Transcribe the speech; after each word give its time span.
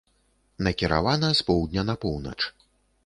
Накіравана 0.67 1.29
з 1.41 1.45
поўдня 1.49 1.81
на 1.91 1.95
поўнач. 2.07 2.39